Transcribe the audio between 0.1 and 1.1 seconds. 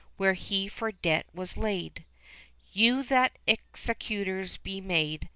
Where he for